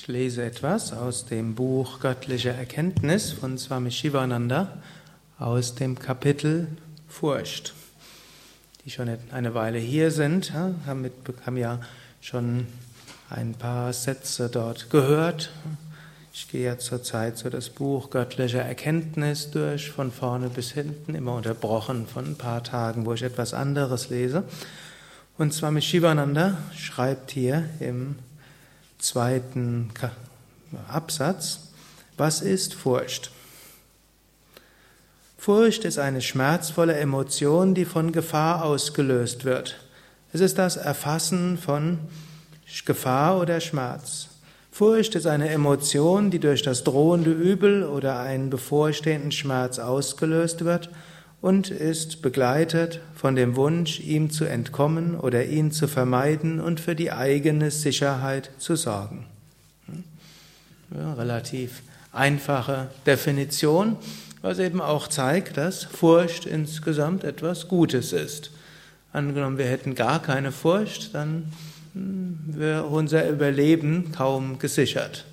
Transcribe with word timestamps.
Ich 0.00 0.08
lese 0.08 0.42
etwas 0.42 0.94
aus 0.94 1.26
dem 1.26 1.54
Buch 1.54 2.00
Göttliche 2.00 2.48
Erkenntnis 2.48 3.32
von 3.32 3.58
Swami 3.58 3.90
Shivananda 3.90 4.78
aus 5.38 5.74
dem 5.74 5.98
Kapitel 5.98 6.68
Furcht. 7.06 7.74
Die 8.82 8.90
schon 8.90 9.10
eine 9.30 9.52
Weile 9.52 9.78
hier 9.78 10.10
sind, 10.10 10.54
haben, 10.54 11.02
mit, 11.02 11.12
haben 11.44 11.58
ja 11.58 11.80
schon 12.22 12.66
ein 13.28 13.52
paar 13.52 13.92
Sätze 13.92 14.48
dort 14.48 14.88
gehört. 14.88 15.50
Ich 16.32 16.48
gehe 16.48 16.64
ja 16.64 16.78
zurzeit 16.78 17.36
so 17.36 17.50
das 17.50 17.68
Buch 17.68 18.08
Göttliche 18.08 18.60
Erkenntnis 18.60 19.50
durch, 19.50 19.90
von 19.90 20.10
vorne 20.10 20.48
bis 20.48 20.70
hinten, 20.72 21.14
immer 21.14 21.34
unterbrochen 21.34 22.06
von 22.06 22.24
ein 22.24 22.36
paar 22.36 22.64
Tagen, 22.64 23.04
wo 23.04 23.12
ich 23.12 23.22
etwas 23.22 23.52
anderes 23.52 24.08
lese. 24.08 24.44
Und 25.36 25.52
Swami 25.52 25.82
Shivananda 25.82 26.56
schreibt 26.74 27.32
hier 27.32 27.68
im 27.80 28.16
zweiten 29.00 29.90
Absatz, 30.88 31.70
was 32.16 32.42
ist 32.42 32.74
Furcht? 32.74 33.30
Furcht 35.38 35.84
ist 35.84 35.98
eine 35.98 36.20
schmerzvolle 36.20 36.94
Emotion, 36.94 37.74
die 37.74 37.86
von 37.86 38.12
Gefahr 38.12 38.64
ausgelöst 38.64 39.44
wird. 39.44 39.80
Es 40.32 40.40
ist 40.40 40.58
das 40.58 40.76
Erfassen 40.76 41.56
von 41.56 41.98
Gefahr 42.84 43.40
oder 43.40 43.60
Schmerz. 43.60 44.28
Furcht 44.70 45.14
ist 45.14 45.26
eine 45.26 45.48
Emotion, 45.48 46.30
die 46.30 46.38
durch 46.38 46.62
das 46.62 46.84
drohende 46.84 47.32
Übel 47.32 47.84
oder 47.84 48.20
einen 48.20 48.50
bevorstehenden 48.50 49.32
Schmerz 49.32 49.78
ausgelöst 49.78 50.64
wird 50.64 50.90
und 51.40 51.70
ist 51.70 52.22
begleitet 52.22 53.00
von 53.14 53.34
dem 53.34 53.56
Wunsch, 53.56 54.00
ihm 54.00 54.30
zu 54.30 54.44
entkommen 54.44 55.18
oder 55.18 55.46
ihn 55.46 55.72
zu 55.72 55.88
vermeiden 55.88 56.60
und 56.60 56.80
für 56.80 56.94
die 56.94 57.12
eigene 57.12 57.70
Sicherheit 57.70 58.50
zu 58.58 58.76
sorgen. 58.76 59.26
Ja, 60.94 61.14
relativ 61.14 61.82
einfache 62.12 62.88
Definition, 63.06 63.96
was 64.42 64.58
eben 64.58 64.80
auch 64.80 65.08
zeigt, 65.08 65.56
dass 65.56 65.84
Furcht 65.84 66.46
insgesamt 66.46 67.24
etwas 67.24 67.68
Gutes 67.68 68.12
ist. 68.12 68.50
Angenommen, 69.12 69.58
wir 69.58 69.66
hätten 69.66 69.94
gar 69.94 70.20
keine 70.20 70.52
Furcht, 70.52 71.14
dann 71.14 71.52
hm, 71.94 72.38
wäre 72.46 72.84
unser 72.84 73.28
Überleben 73.28 74.12
kaum 74.12 74.58
gesichert. 74.58 75.24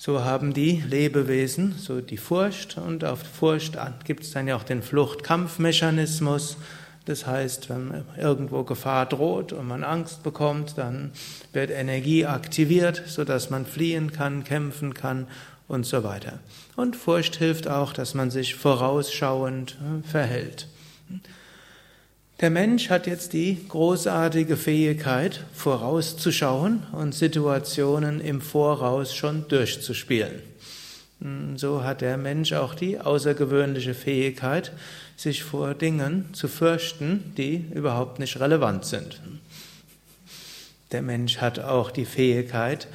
So 0.00 0.22
haben 0.22 0.54
die 0.54 0.80
Lebewesen 0.88 1.74
so 1.76 2.00
die 2.00 2.18
Furcht 2.18 2.78
und 2.78 3.04
auf 3.04 3.18
Furcht 3.20 3.76
gibt 4.04 4.22
es 4.22 4.30
dann 4.30 4.46
ja 4.46 4.54
auch 4.54 4.62
den 4.62 4.80
Fluchtkampfmechanismus. 4.80 6.56
Das 7.04 7.26
heißt, 7.26 7.68
wenn 7.68 8.04
irgendwo 8.16 8.62
Gefahr 8.62 9.06
droht 9.06 9.52
und 9.52 9.66
man 9.66 9.82
Angst 9.82 10.22
bekommt, 10.22 10.78
dann 10.78 11.10
wird 11.52 11.70
Energie 11.70 12.26
aktiviert, 12.26 13.02
sodass 13.06 13.50
man 13.50 13.66
fliehen 13.66 14.12
kann, 14.12 14.44
kämpfen 14.44 14.94
kann 14.94 15.26
und 15.66 15.84
so 15.84 16.04
weiter. 16.04 16.38
Und 16.76 16.94
Furcht 16.94 17.34
hilft 17.34 17.66
auch, 17.66 17.92
dass 17.92 18.14
man 18.14 18.30
sich 18.30 18.54
vorausschauend 18.54 19.72
äh, 19.72 20.08
verhält. 20.08 20.68
Der 22.40 22.50
Mensch 22.50 22.88
hat 22.88 23.08
jetzt 23.08 23.32
die 23.32 23.66
großartige 23.68 24.56
Fähigkeit, 24.56 25.44
vorauszuschauen 25.52 26.84
und 26.92 27.12
Situationen 27.12 28.20
im 28.20 28.40
Voraus 28.40 29.12
schon 29.12 29.48
durchzuspielen. 29.48 30.40
Hm, 31.20 31.58
so 31.58 31.82
hat 31.82 32.00
der 32.00 32.16
Mensch 32.16 32.52
auch 32.52 32.76
die 32.76 33.00
außergewöhnliche 33.00 33.92
Fähigkeit, 33.92 34.70
sich 35.16 35.42
vor 35.42 35.74
Dingen 35.74 36.32
zu 36.32 36.46
fürchten, 36.46 37.32
die 37.36 37.64
überhaupt 37.74 38.20
nicht 38.20 38.38
relevant 38.38 38.84
sind. 38.84 39.20
Der 40.92 41.02
Mensch 41.02 41.38
hat 41.38 41.58
auch 41.58 41.90
die 41.90 42.06
Fähigkeit, 42.06 42.86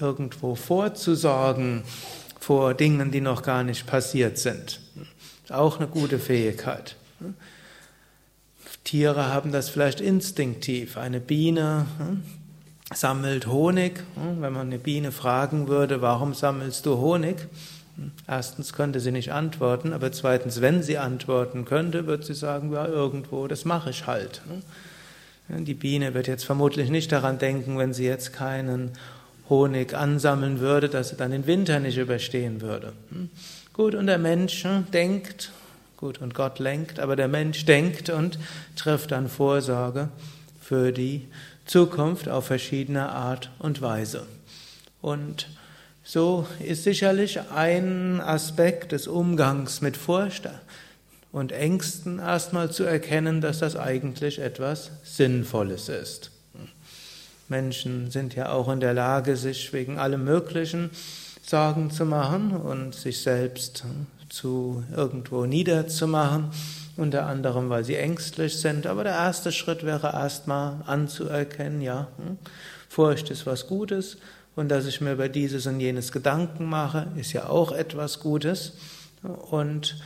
irgendwo 0.00 0.54
vorzusorgen 0.54 1.82
vor 2.38 2.74
Dingen, 2.74 3.10
die 3.10 3.20
noch 3.20 3.42
gar 3.42 3.64
nicht 3.64 3.86
passiert 3.86 4.38
sind. 4.38 4.80
Auch 5.48 5.78
eine 5.78 5.88
gute 5.88 6.20
Fähigkeit. 6.20 6.94
Tiere 8.84 9.26
haben 9.28 9.52
das 9.52 9.68
vielleicht 9.68 10.00
instinktiv. 10.00 10.96
Eine 10.96 11.20
Biene 11.20 11.86
hm, 11.98 12.22
sammelt 12.94 13.46
Honig. 13.46 14.02
Hm, 14.14 14.42
wenn 14.42 14.52
man 14.52 14.66
eine 14.68 14.78
Biene 14.78 15.12
fragen 15.12 15.68
würde, 15.68 16.02
warum 16.02 16.34
sammelst 16.34 16.86
du 16.86 16.98
Honig? 16.98 17.36
Hm, 17.96 18.12
erstens 18.26 18.72
könnte 18.72 19.00
sie 19.00 19.12
nicht 19.12 19.32
antworten, 19.32 19.92
aber 19.92 20.12
zweitens, 20.12 20.60
wenn 20.60 20.82
sie 20.82 20.98
antworten 20.98 21.64
könnte, 21.64 22.06
würde 22.06 22.24
sie 22.24 22.34
sagen, 22.34 22.72
ja, 22.72 22.86
irgendwo, 22.86 23.46
das 23.46 23.64
mache 23.64 23.90
ich 23.90 24.06
halt. 24.06 24.42
Die 25.48 25.74
Biene 25.74 26.14
wird 26.14 26.28
jetzt 26.28 26.44
vermutlich 26.44 26.90
nicht 26.90 27.10
daran 27.10 27.38
denken, 27.38 27.76
wenn 27.76 27.92
sie 27.92 28.04
jetzt 28.04 28.32
keinen 28.32 28.92
Honig 29.48 29.94
ansammeln 29.94 30.60
würde, 30.60 30.88
dass 30.88 31.08
sie 31.08 31.16
dann 31.16 31.32
den 31.32 31.46
Winter 31.46 31.80
nicht 31.80 31.98
überstehen 31.98 32.60
würde. 32.60 32.92
Gut, 33.72 33.96
und 33.96 34.06
der 34.06 34.18
Mensch 34.18 34.64
denkt, 34.92 35.50
Gut, 36.00 36.22
und 36.22 36.32
Gott 36.32 36.58
lenkt, 36.58 36.98
aber 36.98 37.14
der 37.14 37.28
Mensch 37.28 37.66
denkt 37.66 38.08
und 38.08 38.38
trifft 38.74 39.10
dann 39.12 39.28
Vorsorge 39.28 40.08
für 40.58 40.92
die 40.92 41.28
Zukunft 41.66 42.26
auf 42.26 42.46
verschiedene 42.46 43.10
Art 43.10 43.50
und 43.58 43.82
Weise. 43.82 44.26
Und 45.02 45.48
so 46.02 46.46
ist 46.58 46.84
sicherlich 46.84 47.38
ein 47.54 48.22
Aspekt 48.22 48.92
des 48.92 49.08
Umgangs 49.08 49.82
mit 49.82 49.98
Furcht 49.98 50.48
und 51.32 51.52
Ängsten 51.52 52.18
erstmal 52.18 52.70
zu 52.70 52.84
erkennen, 52.84 53.42
dass 53.42 53.58
das 53.58 53.76
eigentlich 53.76 54.38
etwas 54.38 54.90
Sinnvolles 55.04 55.90
ist. 55.90 56.30
Menschen 57.48 58.10
sind 58.10 58.34
ja 58.34 58.52
auch 58.52 58.72
in 58.72 58.80
der 58.80 58.94
Lage, 58.94 59.36
sich 59.36 59.70
wegen 59.74 59.98
allem 59.98 60.24
Möglichen 60.24 60.90
Sorgen 61.42 61.90
zu 61.90 62.06
machen 62.06 62.52
und 62.52 62.94
sich 62.94 63.20
selbst 63.20 63.84
zu 64.30 64.82
irgendwo 64.96 65.44
niederzumachen, 65.44 66.50
unter 66.96 67.26
anderem, 67.26 67.68
weil 67.68 67.84
sie 67.84 67.96
ängstlich 67.96 68.58
sind. 68.58 68.86
Aber 68.86 69.04
der 69.04 69.12
erste 69.12 69.52
Schritt 69.52 69.84
wäre 69.84 70.12
erstmal 70.12 70.76
anzuerkennen, 70.86 71.82
ja, 71.82 72.08
hm, 72.16 72.38
Furcht 72.88 73.30
ist 73.30 73.46
was 73.46 73.66
Gutes 73.66 74.16
und 74.56 74.68
dass 74.68 74.86
ich 74.86 75.00
mir 75.00 75.12
über 75.12 75.28
dieses 75.28 75.66
und 75.66 75.80
jenes 75.80 76.12
Gedanken 76.12 76.64
mache, 76.64 77.06
ist 77.16 77.32
ja 77.32 77.48
auch 77.48 77.72
etwas 77.72 78.20
Gutes. 78.20 78.72
Und 79.22 79.96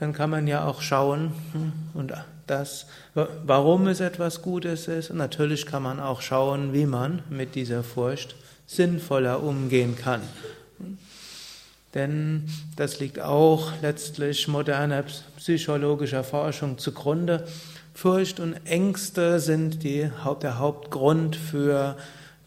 dann 0.00 0.12
kann 0.12 0.30
man 0.30 0.46
ja 0.46 0.66
auch 0.66 0.82
schauen, 0.82 1.32
hm, 1.52 1.72
und 1.94 2.12
das, 2.46 2.86
warum 3.14 3.86
es 3.86 4.00
etwas 4.00 4.42
Gutes 4.42 4.88
ist. 4.88 5.10
Und 5.10 5.16
natürlich 5.16 5.66
kann 5.66 5.82
man 5.82 6.00
auch 6.00 6.20
schauen, 6.20 6.72
wie 6.72 6.86
man 6.86 7.22
mit 7.30 7.54
dieser 7.54 7.82
Furcht 7.82 8.36
sinnvoller 8.66 9.42
umgehen 9.42 9.96
kann. 9.96 10.20
Denn 11.94 12.44
das 12.76 12.98
liegt 12.98 13.20
auch 13.20 13.72
letztlich 13.80 14.48
moderner 14.48 15.04
psychologischer 15.36 16.24
Forschung 16.24 16.78
zugrunde. 16.78 17.46
Furcht 17.94 18.40
und 18.40 18.54
Ängste 18.66 19.38
sind 19.38 19.84
die, 19.84 20.10
der 20.42 20.58
Hauptgrund 20.58 21.36
für 21.36 21.96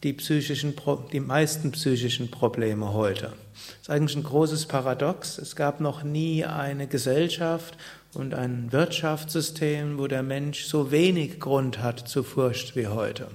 die, 0.04 0.12
psychischen, 0.14 0.76
die 1.14 1.22
meisten 1.22 1.72
psychischen 1.72 2.30
Probleme 2.30 2.94
heute. 2.94 3.32
Das 3.54 3.82
ist 3.84 3.90
eigentlich 3.90 4.18
ein 4.18 4.24
großes 4.24 4.66
Paradox. 4.66 5.38
Es 5.38 5.56
gab 5.56 5.80
noch 5.80 6.04
nie 6.04 6.44
eine 6.44 6.88
Gesellschaft 6.88 7.78
und 8.14 8.34
ein 8.34 8.72
Wirtschaftssystem, 8.72 9.98
wo 9.98 10.08
der 10.08 10.24
Mensch 10.24 10.66
so 10.66 10.92
wenig 10.92 11.40
Grund 11.40 11.80
hat 11.80 12.08
zu 12.08 12.24
Furcht 12.24 12.76
wie 12.76 12.88
heute. 12.88 13.28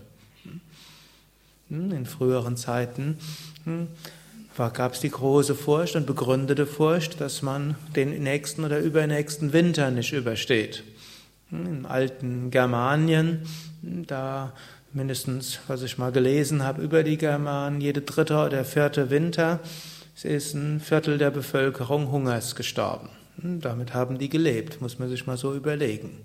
Hm, 1.68 1.90
in 1.92 2.04
früheren 2.04 2.58
Zeiten 2.58 3.18
hm, 3.64 3.88
gab 4.56 4.92
es 4.92 5.00
die 5.00 5.10
große 5.10 5.54
Furcht 5.54 5.96
und 5.96 6.06
begründete 6.06 6.66
Furcht, 6.66 7.20
dass 7.20 7.42
man 7.42 7.76
den 7.96 8.22
nächsten 8.22 8.64
oder 8.64 8.80
übernächsten 8.80 9.52
Winter 9.52 9.90
nicht 9.90 10.12
übersteht. 10.12 10.84
Im 11.50 11.86
alten 11.86 12.50
Germanien, 12.50 13.46
da 13.82 14.52
mindestens, 14.92 15.60
was 15.68 15.82
ich 15.82 15.98
mal 15.98 16.12
gelesen 16.12 16.62
habe, 16.62 16.82
über 16.82 17.02
die 17.02 17.16
Germanen, 17.16 17.80
jede 17.80 18.02
dritte 18.02 18.36
oder 18.36 18.64
vierte 18.64 19.10
Winter 19.10 19.60
ist 20.22 20.54
ein 20.54 20.80
Viertel 20.80 21.18
der 21.18 21.30
Bevölkerung 21.30 22.12
Hungers 22.12 22.54
gestorben. 22.54 23.08
Damit 23.38 23.94
haben 23.94 24.18
die 24.18 24.28
gelebt, 24.28 24.80
muss 24.80 24.98
man 24.98 25.08
sich 25.08 25.26
mal 25.26 25.36
so 25.36 25.54
überlegen. 25.54 26.18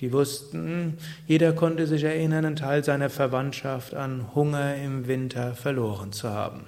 Die 0.00 0.12
wussten, 0.12 0.98
jeder 1.26 1.52
konnte 1.52 1.86
sich 1.86 2.02
erinnern, 2.02 2.44
einen 2.44 2.56
Teil 2.56 2.82
seiner 2.82 3.10
Verwandtschaft 3.10 3.94
an 3.94 4.34
Hunger 4.34 4.74
im 4.74 5.06
Winter 5.06 5.54
verloren 5.54 6.12
zu 6.12 6.30
haben 6.30 6.64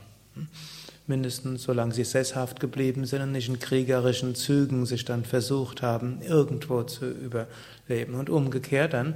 mindestens 1.06 1.62
solange 1.62 1.94
sie 1.94 2.04
sesshaft 2.04 2.60
geblieben 2.60 3.06
sind 3.06 3.22
und 3.22 3.32
nicht 3.32 3.48
in 3.48 3.58
kriegerischen 3.58 4.34
Zügen 4.34 4.86
sich 4.86 5.04
dann 5.04 5.24
versucht 5.24 5.82
haben, 5.82 6.20
irgendwo 6.22 6.82
zu 6.82 7.08
überleben. 7.08 8.14
Und 8.14 8.30
umgekehrt 8.30 8.92
dann, 8.92 9.14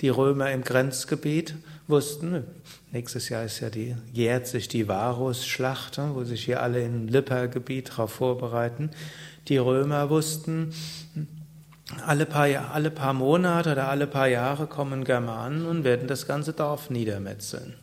die 0.00 0.08
Römer 0.08 0.50
im 0.52 0.62
Grenzgebiet 0.62 1.54
wussten, 1.86 2.44
nächstes 2.92 3.28
Jahr 3.28 3.44
ist 3.44 3.60
ja 3.60 3.70
die, 3.70 3.96
jährt 4.12 4.46
sich 4.46 4.68
die 4.68 4.88
Varusschlacht, 4.88 5.98
wo 5.98 6.24
sich 6.24 6.44
hier 6.44 6.62
alle 6.62 6.82
im 6.82 7.08
Lipper-Gebiet 7.08 7.90
darauf 7.90 8.12
vorbereiten. 8.12 8.90
Die 9.48 9.56
Römer 9.56 10.10
wussten, 10.10 10.72
alle 12.04 12.26
paar, 12.26 12.72
alle 12.72 12.90
paar 12.90 13.14
Monate 13.14 13.72
oder 13.72 13.88
alle 13.88 14.06
paar 14.06 14.28
Jahre 14.28 14.66
kommen 14.66 15.04
Germanen 15.04 15.66
und 15.66 15.84
werden 15.84 16.06
das 16.06 16.26
ganze 16.26 16.52
Dorf 16.52 16.90
niedermetzeln. 16.90 17.74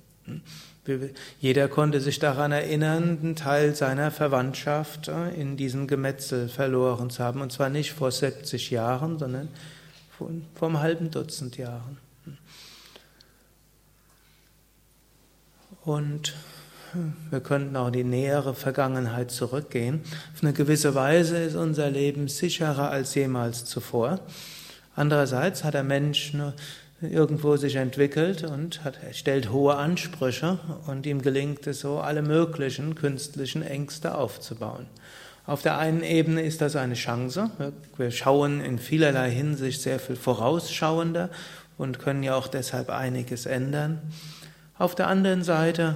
Jeder 1.39 1.67
konnte 1.67 1.99
sich 1.99 2.19
daran 2.19 2.51
erinnern, 2.51 3.19
einen 3.21 3.35
Teil 3.35 3.75
seiner 3.75 4.11
Verwandtschaft 4.11 5.07
äh, 5.07 5.29
in 5.29 5.57
diesem 5.57 5.87
Gemetzel 5.87 6.47
verloren 6.47 7.09
zu 7.09 7.23
haben. 7.23 7.41
Und 7.41 7.51
zwar 7.51 7.69
nicht 7.69 7.93
vor 7.93 8.11
70 8.11 8.69
Jahren, 8.71 9.17
sondern 9.17 9.49
vor 10.17 10.67
einem 10.67 10.79
halben 10.79 11.11
Dutzend 11.11 11.57
Jahren. 11.57 11.97
Und 15.83 16.33
wir 17.29 17.41
könnten 17.41 17.75
auch 17.75 17.87
in 17.87 17.93
die 17.93 18.03
nähere 18.03 18.53
Vergangenheit 18.53 19.31
zurückgehen. 19.31 20.01
Auf 20.33 20.43
eine 20.43 20.53
gewisse 20.53 20.95
Weise 20.95 21.37
ist 21.37 21.55
unser 21.55 21.89
Leben 21.89 22.27
sicherer 22.27 22.89
als 22.89 23.15
jemals 23.15 23.65
zuvor. 23.65 24.19
Andererseits 24.95 25.63
hat 25.63 25.73
der 25.73 25.83
Mensch 25.83 26.33
irgendwo 27.11 27.57
sich 27.57 27.75
entwickelt 27.75 28.43
und 28.43 28.83
hat, 28.83 28.99
stellt 29.13 29.51
hohe 29.51 29.75
Ansprüche 29.75 30.59
und 30.87 31.05
ihm 31.05 31.21
gelingt 31.21 31.67
es 31.67 31.81
so, 31.81 31.99
alle 31.99 32.21
möglichen 32.21 32.95
künstlichen 32.95 33.61
Ängste 33.61 34.15
aufzubauen. 34.15 34.87
Auf 35.45 35.61
der 35.61 35.77
einen 35.77 36.01
Ebene 36.01 36.41
ist 36.41 36.61
das 36.61 36.75
eine 36.75 36.95
Chance. 36.95 37.51
Wir 37.97 38.11
schauen 38.11 38.61
in 38.61 38.79
vielerlei 38.79 39.29
Hinsicht 39.29 39.81
sehr 39.81 39.99
viel 39.99 40.15
vorausschauender 40.15 41.29
und 41.77 41.99
können 41.99 42.23
ja 42.23 42.35
auch 42.35 42.47
deshalb 42.47 42.89
einiges 42.89 43.45
ändern. 43.45 44.01
Auf 44.77 44.95
der 44.95 45.07
anderen 45.07 45.43
Seite 45.43 45.95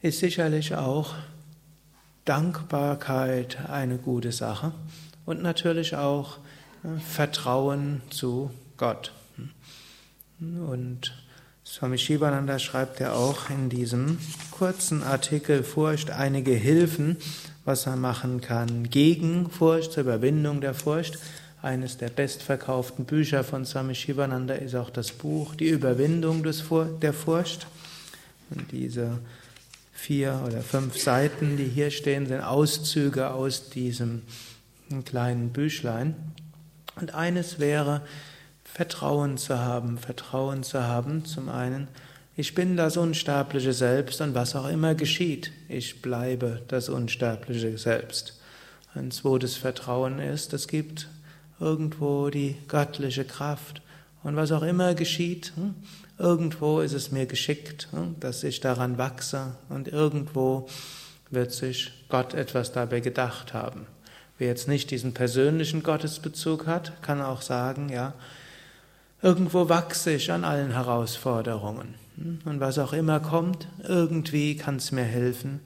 ist 0.00 0.20
sicherlich 0.20 0.74
auch 0.74 1.14
Dankbarkeit 2.24 3.58
eine 3.70 3.98
gute 3.98 4.32
Sache 4.32 4.72
und 5.26 5.42
natürlich 5.42 5.94
auch 5.94 6.38
äh, 6.82 6.98
Vertrauen 6.98 8.00
zu 8.10 8.50
Gott. 8.76 9.12
Und 10.40 11.12
Swami 11.66 11.96
Shivananda 11.96 12.58
schreibt 12.58 13.00
ja 13.00 13.14
auch 13.14 13.48
in 13.48 13.70
diesem 13.70 14.18
kurzen 14.50 15.02
Artikel 15.02 15.64
Furcht 15.64 16.10
einige 16.10 16.52
Hilfen, 16.52 17.16
was 17.64 17.86
man 17.86 18.00
machen 18.00 18.40
kann 18.40 18.90
gegen 18.90 19.50
Furcht, 19.50 19.92
zur 19.92 20.02
Überwindung 20.02 20.60
der 20.60 20.74
Furcht. 20.74 21.18
Eines 21.62 21.96
der 21.96 22.10
bestverkauften 22.10 23.06
Bücher 23.06 23.42
von 23.42 23.64
Swami 23.64 23.94
Shivananda 23.94 24.54
ist 24.54 24.74
auch 24.74 24.90
das 24.90 25.12
Buch 25.12 25.54
Die 25.54 25.68
Überwindung 25.68 26.42
des 26.42 26.60
Fur 26.60 26.84
der 26.84 27.14
Furcht. 27.14 27.66
Und 28.50 28.70
diese 28.70 29.18
vier 29.94 30.42
oder 30.46 30.60
fünf 30.60 31.00
Seiten, 31.00 31.56
die 31.56 31.64
hier 31.64 31.90
stehen, 31.90 32.26
sind 32.26 32.42
Auszüge 32.42 33.30
aus 33.30 33.70
diesem 33.70 34.20
kleinen 35.06 35.50
Büchlein. 35.50 36.14
Und 36.96 37.14
eines 37.14 37.58
wäre, 37.58 38.02
Vertrauen 38.64 39.38
zu 39.38 39.58
haben, 39.58 39.98
Vertrauen 39.98 40.62
zu 40.62 40.82
haben, 40.82 41.24
zum 41.24 41.48
einen, 41.48 41.88
ich 42.36 42.54
bin 42.54 42.76
das 42.76 42.96
unsterbliche 42.96 43.72
Selbst 43.72 44.20
und 44.20 44.34
was 44.34 44.56
auch 44.56 44.68
immer 44.68 44.94
geschieht, 44.94 45.52
ich 45.68 46.02
bleibe 46.02 46.62
das 46.68 46.88
unsterbliche 46.88 47.78
Selbst. 47.78 48.40
Ein 48.94 49.10
zweites 49.10 49.56
Vertrauen 49.56 50.18
ist, 50.18 50.52
es 50.52 50.66
gibt 50.66 51.08
irgendwo 51.60 52.30
die 52.30 52.56
göttliche 52.66 53.24
Kraft 53.24 53.82
und 54.24 54.36
was 54.36 54.50
auch 54.50 54.62
immer 54.62 54.94
geschieht, 54.94 55.52
hm, 55.54 55.74
irgendwo 56.18 56.80
ist 56.80 56.94
es 56.94 57.12
mir 57.12 57.26
geschickt, 57.26 57.88
hm, 57.92 58.16
dass 58.18 58.42
ich 58.42 58.60
daran 58.60 58.98
wachse 58.98 59.54
und 59.68 59.88
irgendwo 59.88 60.68
wird 61.30 61.52
sich 61.52 61.92
Gott 62.08 62.34
etwas 62.34 62.72
dabei 62.72 63.00
gedacht 63.00 63.54
haben. 63.54 63.86
Wer 64.38 64.48
jetzt 64.48 64.66
nicht 64.66 64.90
diesen 64.90 65.14
persönlichen 65.14 65.82
Gottesbezug 65.82 66.66
hat, 66.66 67.02
kann 67.02 67.22
auch 67.22 67.42
sagen, 67.42 67.88
ja, 67.88 68.14
Irgendwo 69.24 69.70
wachse 69.70 70.12
ich 70.12 70.30
an 70.30 70.44
allen 70.44 70.72
Herausforderungen. 70.72 71.94
Und 72.44 72.60
was 72.60 72.78
auch 72.78 72.92
immer 72.92 73.20
kommt, 73.20 73.66
irgendwie 73.82 74.54
kann 74.54 74.76
es 74.76 74.92
mir 74.92 75.04
helfen, 75.04 75.60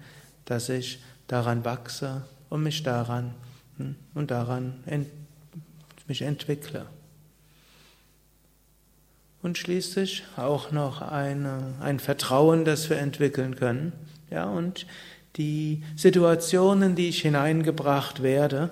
dass 0.45 0.69
ich 0.69 1.01
daran 1.27 1.65
wachse 1.65 2.23
und 2.51 2.63
mich 2.63 2.85
daran 2.85 3.35
hm, 3.79 3.97
und 4.15 4.31
daran 4.31 4.75
ent, 4.87 5.09
mich 6.07 6.23
entwickle. 6.23 6.87
Und 9.43 9.59
schließlich 9.59 10.23
auch 10.37 10.71
noch 10.71 11.03
eine, 11.03 11.75
ein 11.81 11.99
Vertrauen, 11.99 12.65
das 12.65 12.89
wir 12.89 12.99
entwickeln 12.99 13.57
können. 13.57 13.93
Ja, 14.31 14.45
und 14.45 14.87
die 15.35 15.83
Situationen, 15.97 16.95
die 16.95 17.09
ich 17.09 17.23
hineingebracht 17.23 18.23
werde, 18.23 18.71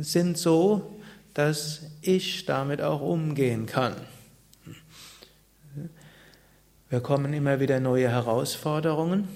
sind 0.00 0.38
so, 0.38 0.93
dass 1.34 1.82
ich 2.00 2.46
damit 2.46 2.80
auch 2.80 3.00
umgehen 3.00 3.66
kann. 3.66 3.94
Wir 6.88 7.00
kommen 7.00 7.32
immer 7.32 7.58
wieder 7.58 7.80
neue 7.80 8.08
Herausforderungen 8.08 9.28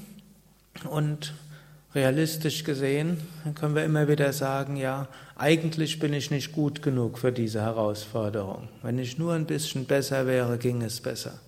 und 0.89 1.35
realistisch 1.95 2.63
gesehen 2.63 3.21
können 3.55 3.75
wir 3.75 3.85
immer 3.85 4.07
wieder 4.07 4.33
sagen, 4.33 4.77
ja, 4.77 5.09
eigentlich 5.37 5.99
bin 5.99 6.13
ich 6.13 6.31
nicht 6.31 6.53
gut 6.53 6.83
genug 6.83 7.19
für 7.19 7.33
diese 7.33 7.63
Herausforderung. 7.63 8.69
Wenn 8.83 8.99
ich 8.99 9.19
nur 9.19 9.35
ein 9.35 9.47
bisschen 9.47 9.87
besser 9.87 10.27
wäre, 10.27 10.59
ging 10.59 10.83
es 10.83 11.01
besser. 11.01 11.41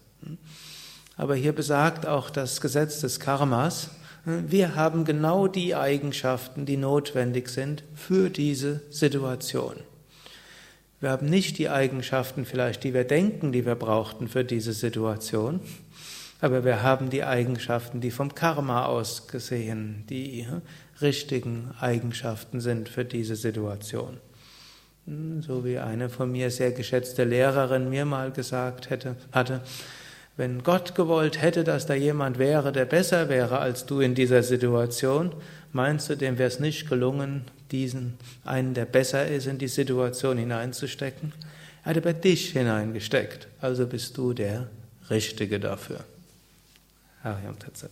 Aber 1.17 1.35
hier 1.35 1.53
besagt 1.53 2.07
auch 2.07 2.31
das 2.31 2.61
Gesetz 2.61 3.01
des 3.01 3.21
Karmas, 3.21 3.91
wir 4.25 4.75
haben 4.75 5.05
genau 5.05 5.47
die 5.47 5.75
Eigenschaften, 5.75 6.67
die 6.67 6.77
notwendig 6.77 7.49
sind 7.49 7.85
für 7.95 8.31
diese 8.31 8.83
Situation. 8.91 9.77
Wir 11.01 11.11
haben 11.11 11.27
nicht 11.27 11.57
die 11.57 11.71
Eigenschaften 11.71 12.45
vielleicht, 12.45 12.85
die 12.85 12.93
wir 12.93 13.05
denken, 13.05 13.53
die 13.53 13.65
wir 13.65 13.75
brauchten 13.75 14.29
für 14.29 14.45
diese 14.45 14.75
Situation, 14.75 15.61
aber 16.43 16.65
wir 16.65 16.83
haben 16.83 17.09
die 17.09 17.25
Eigenschaften, 17.25 18.03
die 18.03 18.11
vom 18.11 18.35
Karma 18.35 18.85
aus 18.85 19.27
gesehen 19.27 20.05
die 20.11 20.47
richtigen 21.01 21.71
Eigenschaften 21.81 22.61
sind 22.61 22.91
für 22.91 23.07
diese 23.07 23.35
Situation. 23.37 24.19
So 25.41 25.65
wie 25.65 25.79
eine 25.79 26.11
von 26.11 26.31
mir 26.31 26.51
sehr 26.51 26.73
geschätzte 26.73 27.25
Lehrerin 27.25 27.89
mir 27.89 28.05
mal 28.05 28.31
gesagt 28.31 28.91
hätte, 28.91 29.17
hatte, 29.33 29.63
wenn 30.37 30.63
Gott 30.63 30.95
gewollt 30.95 31.41
hätte, 31.41 31.65
dass 31.65 31.87
da 31.87 31.95
jemand 31.95 32.39
wäre, 32.39 32.73
der 32.73 32.85
besser 32.85 33.29
wäre 33.29 33.59
als 33.59 33.87
du 33.87 34.01
in 34.01 34.15
dieser 34.15 34.43
Situation, 34.43 35.35
meinst 35.73 36.11
du, 36.11 36.17
dem 36.17 36.39
wäre 36.39 36.49
es 36.49 36.61
nicht 36.61 36.89
gelungen, 36.89 37.45
diesen 37.73 38.19
einen, 38.45 38.75
der 38.75 38.85
besser 38.85 39.27
ist, 39.27 39.47
in 39.47 39.59
die 39.59 39.69
Situation 39.69 40.39
hineinzustecken? 40.39 41.33
Er 41.85 41.95
hat 41.95 42.03
bei 42.03 42.13
dich 42.13 42.51
hineingesteckt, 42.51 43.49
also 43.61 43.87
bist 43.87 44.17
du 44.19 44.33
der 44.33 44.69
Richtige 45.09 45.59
dafür. 45.59 46.05
Ariam 47.23 47.59
Tatsat. 47.59 47.91